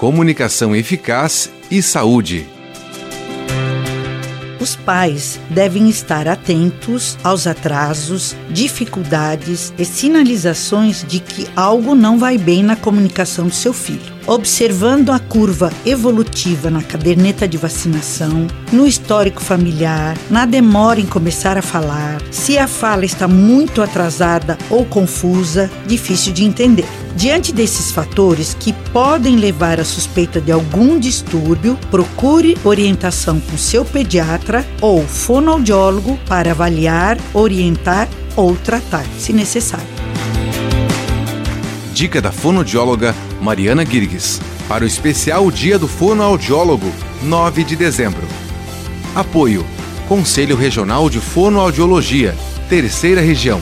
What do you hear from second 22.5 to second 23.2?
a fala